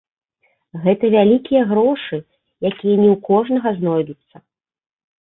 [0.85, 2.17] Гэта вялікія грошы,
[2.71, 4.35] якія не ў кожнага знойдуцца.